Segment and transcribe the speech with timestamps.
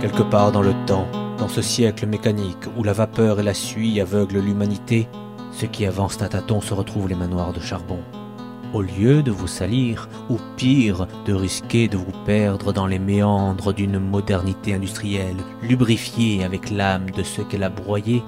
[0.00, 4.00] Quelque part dans le temps, dans ce siècle mécanique où la vapeur et la suie
[4.00, 5.06] aveuglent l'humanité,
[5.52, 7.98] ceux qui avancent à tâtons se retrouvent les manoirs de charbon.
[8.72, 13.74] Au lieu de vous salir, ou pire, de risquer de vous perdre dans les méandres
[13.74, 18.22] d'une modernité industrielle, lubrifiée avec l'âme de ceux qu'elle a broyés,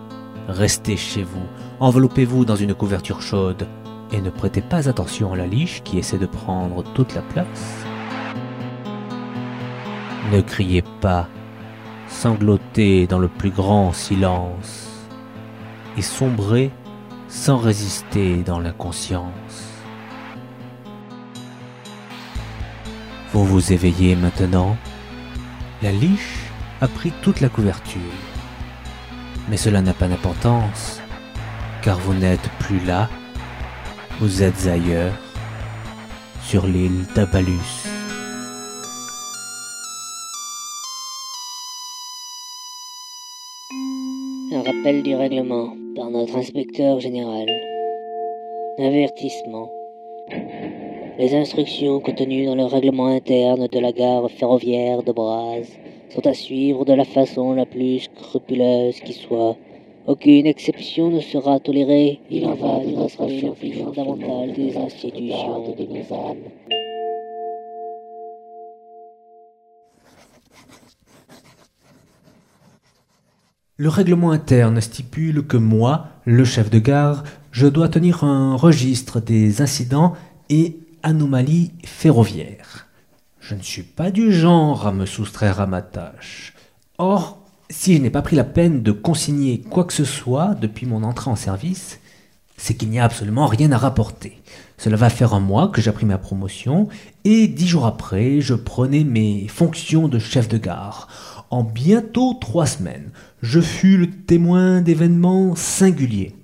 [0.49, 1.46] restez chez vous,
[1.81, 3.67] enveloppez-vous dans une couverture chaude,
[4.13, 7.86] et ne prêtez pas attention à la liche qui essaie de prendre toute la place.
[10.32, 11.29] Ne criez pas,
[12.12, 14.89] sanglotez dans le plus grand silence,
[15.96, 16.71] et sombrez
[17.29, 19.72] sans résister dans l'inconscience.
[23.32, 24.76] Vous vous éveillez maintenant.
[25.82, 28.00] La liche a pris toute la couverture.
[29.49, 31.00] Mais cela n'a pas d'importance,
[31.80, 33.08] car vous n'êtes plus là,
[34.20, 35.14] vous êtes ailleurs,
[36.42, 37.92] sur l'île d'Abalus.
[44.64, 47.46] Rappel du règlement par notre inspecteur général.
[48.78, 49.69] Avertissement.
[51.19, 55.66] Les instructions contenues dans le règlement interne de la gare ferroviaire de Braz
[56.10, 59.56] sont à suivre de la façon la plus scrupuleuse qui soit.
[60.06, 62.20] Aucune exception ne sera tolérée.
[62.30, 65.74] Il en va du respect le plus fondamental des institutions.
[73.83, 79.19] Le règlement interne stipule que moi, le chef de gare, je dois tenir un registre
[79.19, 80.12] des incidents
[80.50, 82.86] et anomalies ferroviaires.
[83.41, 86.55] Je ne suis pas du genre à me soustraire à ma tâche.
[86.98, 90.86] Or, si je n'ai pas pris la peine de consigner quoi que ce soit depuis
[90.86, 91.98] mon entrée en service,
[92.56, 94.41] c'est qu'il n'y a absolument rien à rapporter.
[94.78, 96.86] Cela va faire un mois que j'ai pris ma promotion
[97.25, 101.08] et dix jours après, je prenais mes fonctions de chef de gare.
[101.53, 103.11] En bientôt trois semaines,
[103.42, 106.34] je fus le témoin d'événements singuliers.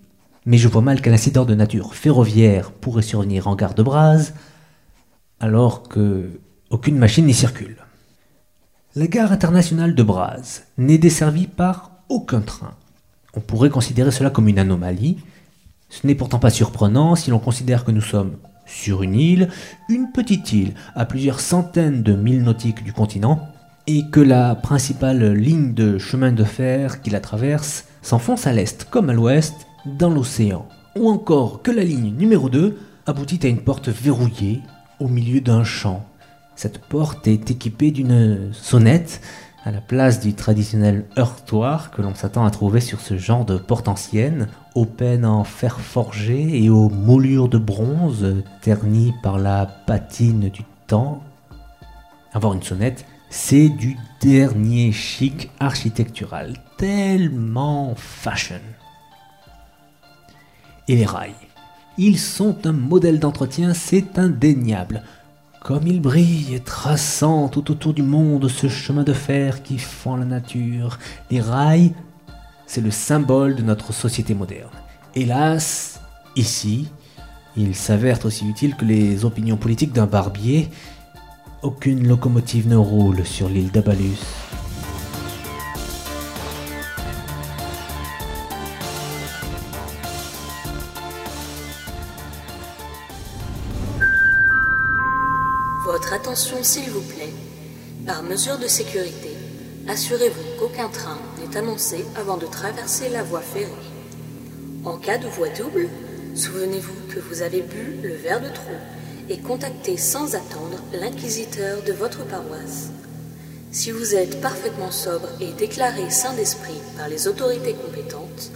[0.44, 4.34] Mais je vois mal qu'un incident de nature ferroviaire pourrait survenir en gare de Braz,
[5.40, 6.38] alors que
[6.68, 7.78] aucune machine n'y circule.
[8.96, 12.74] La gare internationale de Braz n'est desservie par aucun train.
[13.32, 15.16] On pourrait considérer cela comme une anomalie.
[15.88, 19.48] Ce n'est pourtant pas surprenant si l'on considère que nous sommes sur une île,
[19.88, 23.48] une petite île à plusieurs centaines de milles nautiques du continent,
[23.90, 28.84] et que la principale ligne de chemin de fer qui la traverse s'enfonce à l'est
[28.84, 30.68] comme à l'ouest dans l'océan.
[30.94, 34.60] Ou encore que la ligne numéro 2 aboutit à une porte verrouillée
[35.00, 36.04] au milieu d'un champ.
[36.54, 39.22] Cette porte est équipée d'une sonnette
[39.64, 43.56] à la place du traditionnel heurtoir que l'on s'attend à trouver sur ce genre de
[43.56, 49.64] porte ancienne, aux peines en fer forgé et aux moulures de bronze ternies par la
[49.64, 51.22] patine du temps.
[52.34, 58.60] Avoir une sonnette, c'est du dernier chic architectural, tellement fashion.
[60.88, 61.34] Et les rails
[61.98, 65.02] Ils sont un modèle d'entretien, c'est indéniable.
[65.62, 70.24] Comme ils brillent, traçant tout autour du monde ce chemin de fer qui fend la
[70.24, 70.98] nature.
[71.30, 71.92] Les rails,
[72.66, 74.70] c'est le symbole de notre société moderne.
[75.14, 76.00] Hélas,
[76.36, 76.88] ici,
[77.56, 80.70] ils s'avèrent aussi utiles que les opinions politiques d'un barbier
[81.62, 84.18] aucune locomotive ne roule sur l'île d'Abalus.
[95.84, 97.32] Votre attention s'il vous plaît.
[98.06, 99.30] Par mesure de sécurité,
[99.88, 103.68] assurez-vous qu'aucun train n'est annoncé avant de traverser la voie ferrée.
[104.84, 105.88] En cas de voie double,
[106.34, 108.76] souvenez-vous que vous avez bu le verre de trop
[109.28, 112.90] et contactez sans attendre l'inquisiteur de votre paroisse.
[113.70, 118.50] Si vous êtes parfaitement sobre et déclaré saint d'esprit par les autorités compétentes,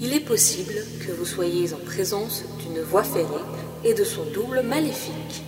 [0.00, 0.74] il est possible
[1.04, 3.44] que vous soyez en présence d'une voie ferrée
[3.84, 5.42] et de son double maléfique.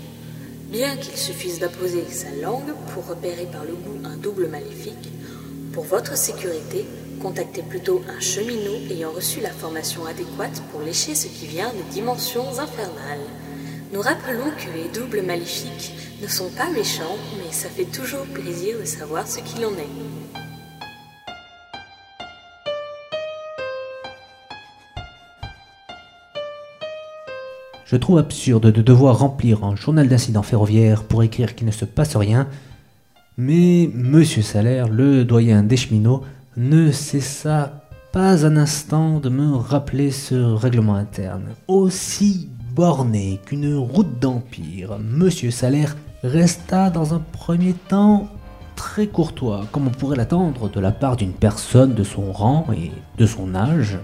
[0.70, 5.10] Bien qu'il suffise d'apposer sa langue pour repérer par le goût un double maléfique,
[5.72, 6.84] pour votre sécurité,
[7.22, 11.94] contactez plutôt un cheminot ayant reçu la formation adéquate pour lécher ce qui vient des
[11.94, 13.26] dimensions infernales.
[13.90, 18.78] Nous rappelons que les doubles maléfiques ne sont pas méchants, mais ça fait toujours plaisir
[18.78, 19.88] de savoir ce qu'il en est.
[27.86, 31.86] Je trouve absurde de devoir remplir un journal d'incidents ferroviaires pour écrire qu'il ne se
[31.86, 32.46] passe rien,
[33.38, 36.24] mais Monsieur Salaire, le doyen des cheminots,
[36.58, 44.20] ne cessa pas un instant de me rappeler ce règlement interne, aussi borné qu'une route
[44.20, 45.00] d'empire.
[45.00, 48.28] Monsieur Salaire resta dans un premier temps
[48.76, 52.92] très courtois, comme on pourrait l'attendre de la part d'une personne de son rang et
[53.18, 53.98] de son âge.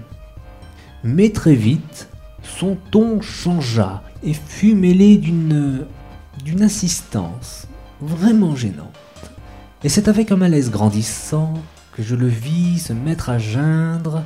[1.05, 2.09] Mais très vite,
[2.43, 5.87] son ton changea et fut mêlé d'une
[6.61, 7.69] insistance
[8.00, 9.31] vraiment gênante.
[9.85, 11.55] Et c'est avec un malaise grandissant
[11.93, 14.25] que je le vis se mettre à geindre,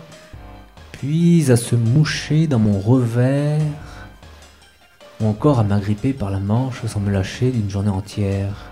[0.92, 3.60] puis à se moucher dans mon revers,
[5.20, 8.70] ou encore à m'agripper par la manche sans me lâcher d'une journée entière.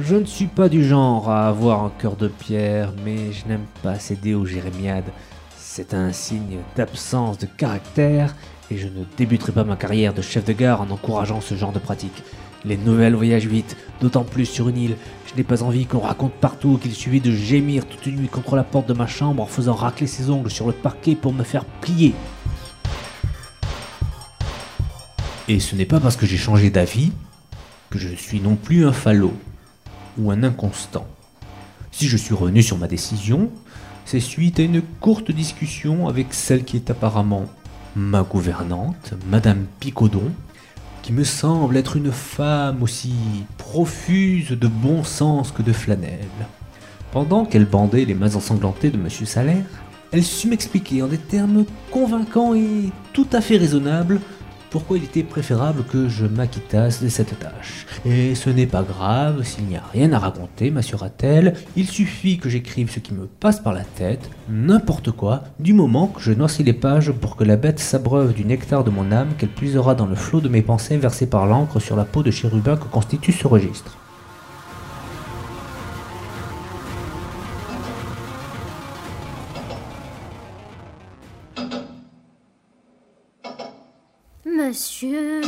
[0.00, 3.66] Je ne suis pas du genre à avoir un cœur de pierre, mais je n'aime
[3.82, 5.10] pas céder aux jérémiades.
[5.56, 8.34] C'est un signe d'absence de caractère
[8.70, 11.72] et je ne débuterai pas ma carrière de chef de gare en encourageant ce genre
[11.72, 12.22] de pratique.
[12.64, 14.96] Les nouvelles voyagent vite, d'autant plus sur une île.
[15.26, 18.56] Je n'ai pas envie qu'on raconte partout qu'il suffit de gémir toute une nuit contre
[18.56, 21.44] la porte de ma chambre en faisant racler ses ongles sur le parquet pour me
[21.44, 22.14] faire plier.
[25.48, 27.12] Et ce n'est pas parce que j'ai changé d'avis
[27.90, 29.34] que je suis non plus un falot
[30.18, 31.06] ou un inconstant.
[31.92, 33.50] Si je suis revenu sur ma décision,
[34.04, 37.46] c'est suite à une courte discussion avec celle qui est apparemment
[37.94, 40.32] ma gouvernante, Madame Picodon,
[41.02, 43.14] qui me semble être une femme aussi
[43.56, 46.26] profuse de bon sens que de flanelle.
[47.12, 49.64] Pendant qu'elle bandait les mains ensanglantées de Monsieur Salaire,
[50.10, 54.20] elle sut m'expliquer en des termes convaincants et tout à fait raisonnables
[54.76, 57.86] pourquoi il était préférable que je m'acquittasse de cette tâche.
[58.04, 62.50] Et ce n'est pas grave, s'il n'y a rien à raconter, m'assura-t-elle, il suffit que
[62.50, 66.62] j'écrive ce qui me passe par la tête, n'importe quoi, du moment que je noircis
[66.62, 70.04] les pages pour que la bête s'abreuve du nectar de mon âme qu'elle puisera dans
[70.04, 73.32] le flot de mes pensées versées par l'encre sur la peau de chérubin que constitue
[73.32, 73.96] ce registre.
[84.66, 85.42] Monsieur,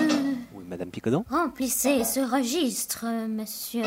[0.55, 3.83] Oui, Madame Picodon remplissez ce registre, monsieur.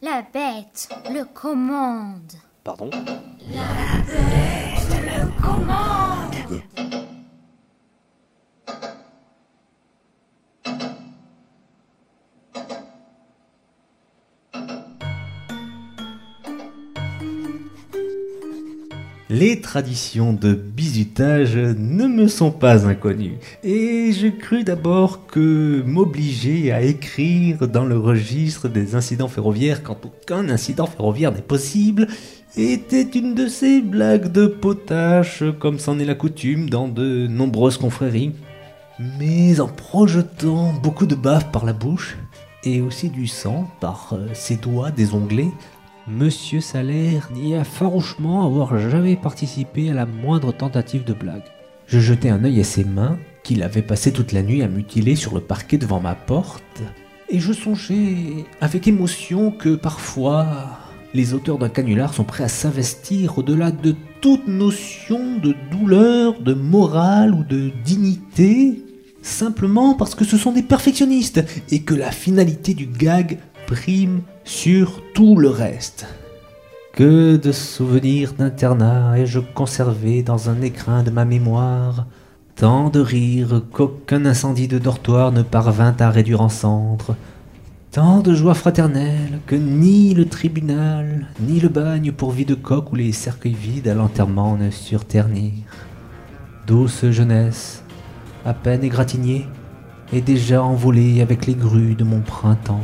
[0.00, 2.34] La bête le commande.
[2.62, 2.88] Pardon?
[19.30, 26.72] Les traditions de bizutage ne me sont pas inconnues, et je crus d'abord que m'obliger
[26.72, 32.06] à écrire dans le registre des incidents ferroviaires quand aucun incident ferroviaire n'est possible
[32.56, 37.76] était une de ces blagues de potache comme c'en est la coutume dans de nombreuses
[37.76, 38.32] confréries.
[39.18, 42.16] Mais en projetant beaucoup de bave par la bouche,
[42.64, 45.50] et aussi du sang par euh, ses doigts désanglés,
[46.10, 51.42] Monsieur Salaire nia farouchement avoir jamais participé à la moindre tentative de blague.
[51.86, 55.16] Je jetai un œil à ses mains, qu'il avait passé toute la nuit à mutiler
[55.16, 56.82] sur le parquet devant ma porte,
[57.28, 60.46] et je songeai avec émotion que parfois
[61.12, 66.54] les auteurs d'un canular sont prêts à s'investir au-delà de toute notion de douleur, de
[66.54, 68.82] morale ou de dignité,
[69.20, 75.02] simplement parce que ce sont des perfectionnistes et que la finalité du gag prime sur
[75.12, 76.06] tout le reste.
[76.94, 82.06] Que de souvenirs d'internat ai-je conservé dans un écrin de ma mémoire,
[82.56, 87.14] tant de rires qu'aucun incendie de dortoir ne parvint à réduire en cendres,
[87.90, 92.90] tant de joie fraternelle que ni le tribunal, ni le bagne pour vie de coq
[92.90, 95.52] ou les cercueils vides à l'enterrement ne surent ternir.
[96.66, 97.84] Douce jeunesse,
[98.46, 99.46] à peine égratignée,
[100.10, 102.80] et déjà envolée avec les grues de mon printemps.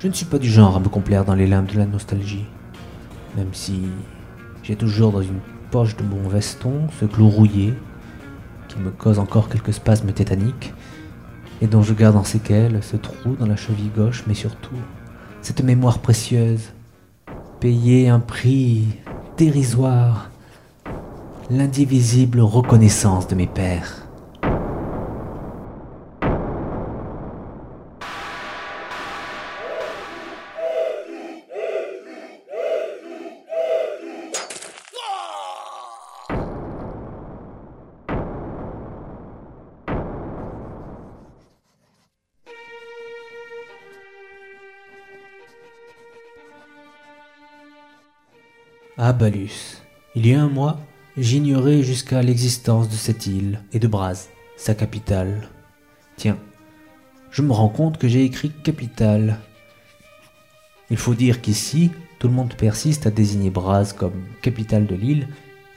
[0.00, 2.46] Je ne suis pas du genre à me complaire dans les limbes de la nostalgie,
[3.36, 3.82] même si
[4.62, 5.40] j'ai toujours dans une
[5.70, 7.74] poche de mon veston ce clou rouillé
[8.68, 10.72] qui me cause encore quelques spasmes tétaniques
[11.60, 14.74] et dont je garde en séquelles ce trou dans la cheville gauche, mais surtout
[15.42, 16.72] cette mémoire précieuse,
[17.60, 18.86] payer un prix
[19.36, 20.30] dérisoire,
[21.50, 23.99] l'indivisible reconnaissance de mes pères.
[49.02, 49.78] Ah Balus,
[50.14, 50.78] il y a un mois,
[51.16, 54.28] j'ignorais jusqu'à l'existence de cette île et de Braz,
[54.58, 55.48] sa capitale.
[56.18, 56.36] Tiens,
[57.30, 59.38] je me rends compte que j'ai écrit capitale.
[60.90, 65.28] Il faut dire qu'ici, tout le monde persiste à désigner Braz comme capitale de l'île,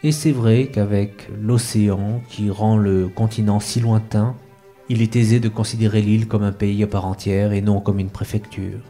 [0.03, 4.35] et c'est vrai qu'avec l'océan qui rend le continent si lointain,
[4.89, 7.99] il est aisé de considérer l'île comme un pays à part entière et non comme
[7.99, 8.81] une préfecture.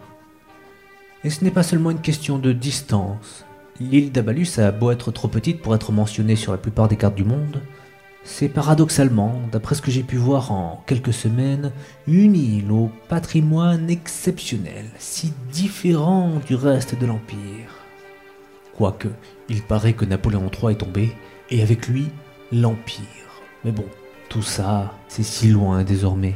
[1.24, 3.46] Et ce n'est pas seulement une question de distance.
[3.80, 7.16] L'île d'Abalus a beau être trop petite pour être mentionnée sur la plupart des cartes
[7.16, 7.62] du monde,
[8.26, 11.72] c'est paradoxalement, d'après ce que j'ai pu voir en quelques semaines,
[12.08, 17.84] une île au patrimoine exceptionnel, si différent du reste de l'Empire.
[18.78, 19.10] Quoique,
[19.50, 21.12] il paraît que Napoléon III est tombé,
[21.50, 22.08] et avec lui,
[22.52, 23.42] l'Empire.
[23.66, 23.86] Mais bon,
[24.30, 26.36] tout ça, c'est si loin désormais.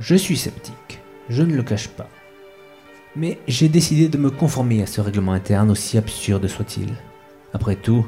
[0.00, 2.08] Je suis sceptique, je ne le cache pas.
[3.16, 6.88] Mais j'ai décidé de me conformer à ce règlement interne aussi absurde soit-il.
[7.52, 8.06] Après tout,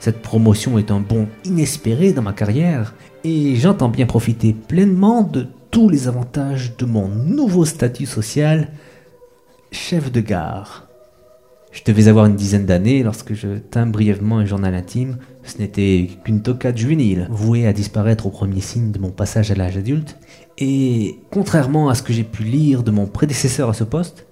[0.00, 5.46] cette promotion est un bond inespéré dans ma carrière et j'entends bien profiter pleinement de
[5.70, 8.70] tous les avantages de mon nouveau statut social,
[9.70, 10.88] chef de gare.
[11.70, 15.18] Je devais avoir une dizaine d'années lorsque je tins brièvement un journal intime.
[15.44, 19.54] Ce n'était qu'une tocade juvénile, vouée à disparaître au premier signe de mon passage à
[19.54, 20.18] l'âge adulte.
[20.58, 24.26] Et contrairement à ce que j'ai pu lire de mon prédécesseur à ce poste,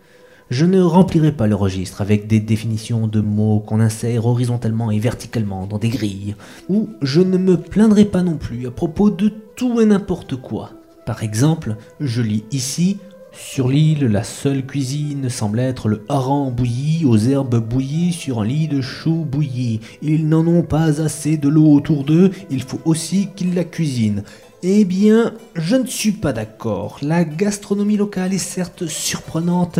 [0.50, 4.98] je ne remplirai pas le registre avec des définitions de mots qu'on insère horizontalement et
[4.98, 6.36] verticalement dans des grilles,
[6.68, 10.70] ou je ne me plaindrai pas non plus à propos de tout et n'importe quoi.
[11.04, 12.98] Par exemple, je lis ici
[13.32, 18.44] sur l'île, la seule cuisine semble être le hareng bouilli aux herbes bouillies sur un
[18.44, 19.80] lit de choux bouillis.
[20.02, 24.24] Ils n'en ont pas assez de l'eau autour d'eux, il faut aussi qu'ils la cuisinent.
[24.62, 26.98] Eh bien, je ne suis pas d'accord.
[27.00, 29.78] La gastronomie locale est certes surprenante,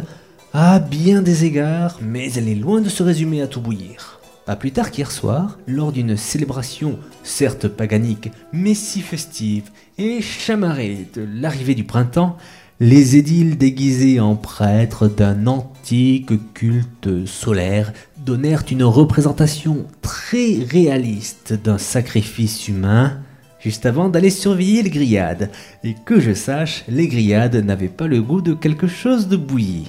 [0.52, 4.20] à bien des égards, mais elle est loin de se résumer à tout bouillir.
[4.46, 11.06] Pas plus tard qu'hier soir, lors d'une célébration, certes paganique, mais si festive et chamarrée
[11.14, 12.38] de l'arrivée du printemps,
[12.80, 17.92] les édiles déguisés en prêtres d'un antique culte solaire
[18.24, 23.18] donnèrent une représentation très réaliste d'un sacrifice humain
[23.60, 25.50] juste avant d'aller surveiller les grillades.
[25.84, 29.88] Et que je sache, les grillades n'avaient pas le goût de quelque chose de bouilli.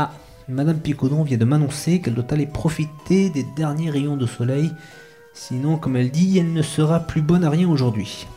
[0.00, 0.12] Ah,
[0.48, 4.70] Madame Picodon vient de m'annoncer qu'elle doit aller profiter des derniers rayons de soleil,
[5.34, 8.28] sinon, comme elle dit, elle ne sera plus bonne à rien aujourd'hui.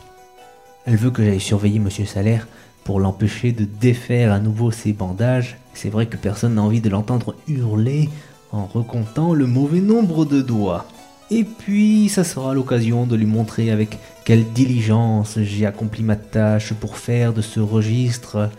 [0.85, 2.47] Elle veut que j'aille surveiller Monsieur Salaire
[2.83, 5.57] pour l'empêcher de défaire à nouveau ses bandages.
[5.75, 8.09] C'est vrai que personne n'a envie de l'entendre hurler
[8.51, 10.87] en recomptant le mauvais nombre de doigts.
[11.29, 16.73] Et puis, ça sera l'occasion de lui montrer avec quelle diligence j'ai accompli ma tâche
[16.73, 18.49] pour faire de ce registre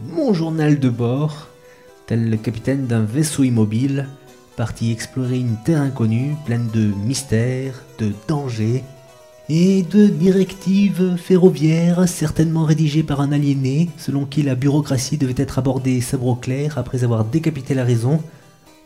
[0.00, 1.48] mon journal de bord
[2.06, 4.08] tel le capitaine d'un vaisseau immobile,
[4.56, 8.82] parti explorer une terre inconnue pleine de mystères, de dangers
[9.48, 15.58] et de directives ferroviaires certainement rédigées par un aliéné selon qui la bureaucratie devait être
[15.58, 18.22] abordée sabre au clair après avoir décapité la raison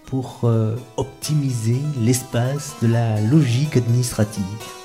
[0.07, 4.80] pour euh, optimiser l'espace de la logique administrative.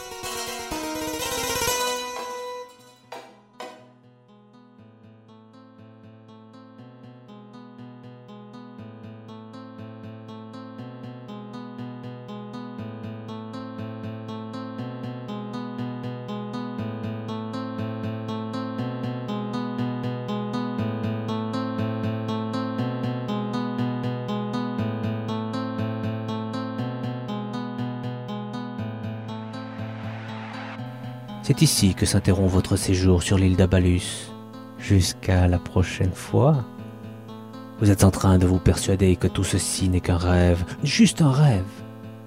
[31.48, 34.32] C'est ici que s'interrompt votre séjour sur l'île d'Abalus.
[34.80, 36.66] Jusqu'à la prochaine fois.
[37.80, 41.30] Vous êtes en train de vous persuader que tout ceci n'est qu'un rêve, juste un
[41.30, 41.62] rêve.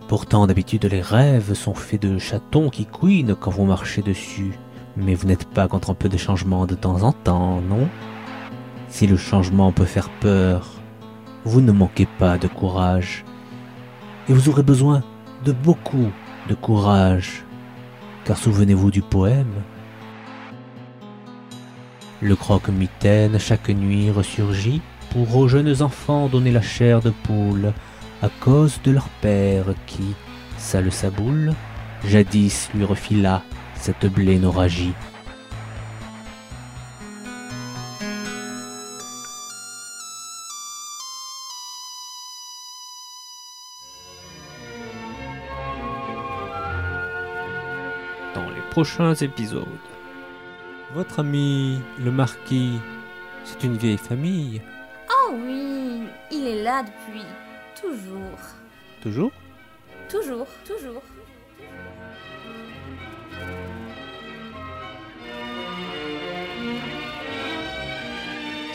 [0.06, 4.56] Pourtant, d'habitude, les rêves sont faits de chatons qui couinent quand vous marchez dessus.
[4.96, 7.88] Mais vous n'êtes pas contre un peu de changement de temps en temps, non?
[8.88, 10.70] Si le changement peut faire peur,
[11.44, 13.24] vous ne manquez pas de courage.
[14.28, 15.02] Et vous aurez besoin
[15.44, 16.06] de beaucoup
[16.48, 17.42] de courage
[18.28, 19.54] car souvenez-vous du poème.
[22.20, 27.72] Le croque-mitaine chaque nuit ressurgit pour aux jeunes enfants donner la chair de poule
[28.20, 30.14] à cause de leur père qui,
[30.58, 31.54] sale sa boule,
[32.04, 33.42] jadis lui refila
[33.74, 34.92] cette blénorragie.
[48.78, 49.66] Prochains épisodes.
[50.94, 52.78] Votre ami, le marquis,
[53.42, 54.62] c'est une vieille famille.
[55.10, 57.26] Oh oui, il est là depuis
[57.74, 58.38] toujours.
[59.02, 59.32] Toujours?
[60.08, 61.02] Toujours, toujours.